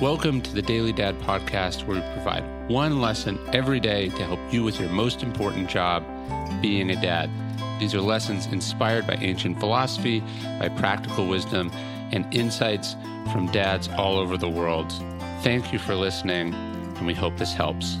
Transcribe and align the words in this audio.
Welcome 0.00 0.42
to 0.42 0.52
the 0.52 0.60
Daily 0.60 0.92
Dad 0.92 1.18
podcast, 1.20 1.86
where 1.86 1.96
we 1.96 2.12
provide 2.12 2.44
one 2.68 3.00
lesson 3.00 3.38
every 3.54 3.80
day 3.80 4.10
to 4.10 4.24
help 4.24 4.38
you 4.52 4.62
with 4.62 4.78
your 4.78 4.90
most 4.90 5.22
important 5.22 5.70
job, 5.70 6.04
being 6.60 6.90
a 6.90 7.00
dad. 7.00 7.30
These 7.80 7.94
are 7.94 8.02
lessons 8.02 8.44
inspired 8.44 9.06
by 9.06 9.14
ancient 9.14 9.58
philosophy, 9.58 10.20
by 10.58 10.68
practical 10.68 11.26
wisdom, 11.26 11.70
and 12.12 12.26
insights 12.34 12.94
from 13.32 13.50
dads 13.52 13.88
all 13.96 14.18
over 14.18 14.36
the 14.36 14.50
world. 14.50 14.92
Thank 15.40 15.72
you 15.72 15.78
for 15.78 15.94
listening, 15.94 16.52
and 16.52 17.06
we 17.06 17.14
hope 17.14 17.38
this 17.38 17.54
helps. 17.54 17.96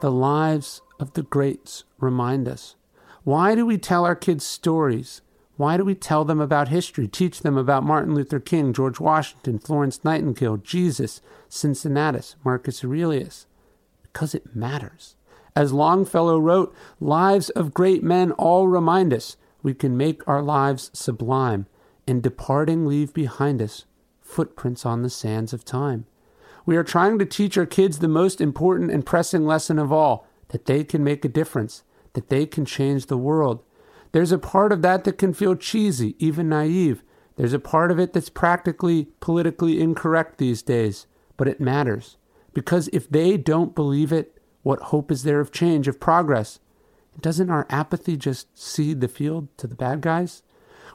The 0.00 0.12
lives 0.12 0.80
of 1.00 1.14
the 1.14 1.24
greats 1.24 1.82
remind 1.98 2.46
us. 2.46 2.76
Why 3.24 3.56
do 3.56 3.66
we 3.66 3.78
tell 3.78 4.04
our 4.04 4.14
kids 4.14 4.44
stories? 4.44 5.22
Why 5.56 5.76
do 5.76 5.84
we 5.84 5.94
tell 5.94 6.24
them 6.24 6.40
about 6.40 6.68
history, 6.68 7.06
teach 7.06 7.40
them 7.40 7.58
about 7.58 7.84
Martin 7.84 8.14
Luther 8.14 8.40
King, 8.40 8.72
George 8.72 8.98
Washington, 8.98 9.58
Florence 9.58 10.02
Nightingale, 10.02 10.56
Jesus, 10.56 11.20
Cincinnatus, 11.48 12.36
Marcus 12.44 12.82
Aurelius? 12.82 13.46
Because 14.02 14.34
it 14.34 14.56
matters. 14.56 15.14
As 15.54 15.72
Longfellow 15.72 16.38
wrote, 16.38 16.74
lives 17.00 17.50
of 17.50 17.74
great 17.74 18.02
men 18.02 18.32
all 18.32 18.66
remind 18.66 19.12
us 19.12 19.36
we 19.62 19.74
can 19.74 19.96
make 19.96 20.26
our 20.26 20.42
lives 20.42 20.90
sublime, 20.94 21.66
and 22.08 22.22
departing 22.22 22.86
leave 22.86 23.12
behind 23.12 23.60
us 23.60 23.84
footprints 24.20 24.86
on 24.86 25.02
the 25.02 25.10
sands 25.10 25.52
of 25.52 25.64
time. 25.64 26.06
We 26.64 26.76
are 26.76 26.84
trying 26.84 27.18
to 27.18 27.26
teach 27.26 27.58
our 27.58 27.66
kids 27.66 27.98
the 27.98 28.08
most 28.08 28.40
important 28.40 28.90
and 28.90 29.04
pressing 29.04 29.46
lesson 29.46 29.78
of 29.78 29.92
all 29.92 30.26
that 30.48 30.66
they 30.66 30.84
can 30.84 31.04
make 31.04 31.24
a 31.24 31.28
difference, 31.28 31.82
that 32.14 32.28
they 32.28 32.46
can 32.46 32.64
change 32.64 33.06
the 33.06 33.16
world. 33.16 33.62
There's 34.12 34.32
a 34.32 34.38
part 34.38 34.72
of 34.72 34.82
that 34.82 35.04
that 35.04 35.18
can 35.18 35.32
feel 35.32 35.56
cheesy, 35.56 36.14
even 36.18 36.48
naive. 36.48 37.02
There's 37.36 37.54
a 37.54 37.58
part 37.58 37.90
of 37.90 37.98
it 37.98 38.12
that's 38.12 38.28
practically 38.28 39.08
politically 39.20 39.80
incorrect 39.80 40.38
these 40.38 40.62
days, 40.62 41.06
but 41.36 41.48
it 41.48 41.60
matters. 41.60 42.18
Because 42.52 42.88
if 42.92 43.08
they 43.08 43.36
don't 43.36 43.74
believe 43.74 44.12
it, 44.12 44.38
what 44.62 44.80
hope 44.80 45.10
is 45.10 45.22
there 45.22 45.40
of 45.40 45.50
change, 45.50 45.88
of 45.88 45.98
progress? 45.98 46.60
Doesn't 47.20 47.50
our 47.50 47.66
apathy 47.68 48.16
just 48.16 48.56
cede 48.56 49.00
the 49.00 49.08
field 49.08 49.48
to 49.58 49.66
the 49.66 49.74
bad 49.74 50.02
guys? 50.02 50.42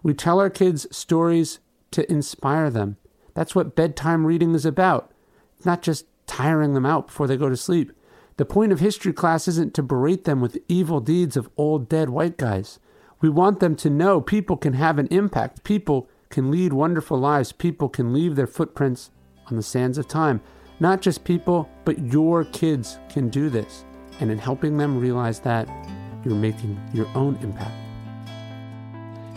We 0.04 0.14
tell 0.14 0.40
our 0.40 0.50
kids 0.50 0.88
stories 0.95 1.60
to 1.92 2.10
inspire 2.12 2.70
them. 2.70 2.98
That's 3.34 3.56
what 3.56 3.76
bedtime 3.76 4.26
reading 4.26 4.54
is 4.56 4.66
about. 4.66 5.12
It's 5.56 5.66
not 5.66 5.82
just 5.82 6.06
tiring 6.28 6.73
them 6.73 6.86
out 6.86 7.08
before 7.08 7.28
they 7.28 7.38
go 7.38 7.50
to 7.50 7.58
sleep. 7.58 7.92
The 8.38 8.45
point 8.45 8.72
of 8.72 8.80
history 8.80 9.14
class 9.14 9.48
isn't 9.48 9.73
to 9.73 9.84
berate 9.84 10.26
them 10.26 10.40
with 10.42 10.60
evil 10.68 11.00
deeds 11.00 11.36
of 11.36 11.50
old 11.58 11.90
dead 11.90 12.10
white 12.10 12.38
guys. 12.38 12.80
We 13.20 13.30
want 13.30 13.60
them 13.60 13.76
to 13.78 13.90
know 13.90 14.22
people 14.22 14.58
can 14.58 14.73
have 14.73 15.00
an 15.00 15.08
impact. 15.08 15.64
People 15.64 16.08
can 16.30 16.52
lead 16.52 16.73
wonderful 16.73 17.18
lives. 17.18 17.52
People 17.52 17.90
can 17.90 18.14
leave 18.14 18.36
their 18.36 18.48
footprints 18.48 19.10
on 19.50 19.58
the 19.58 19.64
sands 19.64 19.98
of 19.98 20.08
time. 20.08 20.42
Not 20.80 21.02
just 21.02 21.23
people, 21.23 21.68
but 21.84 21.98
your 22.00 22.45
kids 22.45 23.00
can 23.10 23.30
do 23.30 23.50
this. 23.50 23.86
And 24.20 24.30
in 24.30 24.38
helping 24.38 24.78
them 24.78 25.00
realize 25.00 25.40
that, 25.42 25.68
you're 26.23 26.36
making 26.36 26.80
your 26.94 27.08
own 27.16 27.36
impact. 27.38 27.72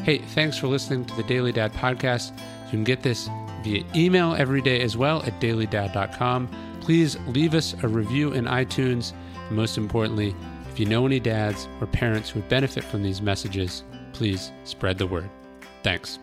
Hey, 0.02 0.18
thanks 0.18 0.58
for 0.58 0.66
listening 0.66 1.04
to 1.06 1.16
the 1.16 1.22
Daily 1.22 1.52
Dad 1.52 1.72
podcast. 1.72 2.36
You 2.66 2.70
can 2.70 2.84
get 2.84 3.02
this 3.02 3.28
via 3.62 3.84
email 3.94 4.34
every 4.34 4.60
day 4.60 4.80
as 4.80 4.96
well 4.96 5.22
at 5.22 5.40
dailydad.com. 5.40 6.48
Please 6.80 7.18
leave 7.28 7.54
us 7.54 7.74
a 7.82 7.88
review 7.88 8.32
in 8.32 8.46
iTunes. 8.46 9.12
And 9.48 9.56
most 9.56 9.78
importantly, 9.78 10.34
if 10.70 10.78
you 10.78 10.86
know 10.86 11.04
any 11.04 11.18
dads 11.18 11.68
or 11.80 11.86
parents 11.88 12.30
who 12.30 12.38
would 12.38 12.48
benefit 12.48 12.84
from 12.84 13.02
these 13.02 13.20
messages, 13.20 13.82
please 14.12 14.52
spread 14.62 14.98
the 14.98 15.06
word. 15.06 15.28
Thanks. 15.82 16.20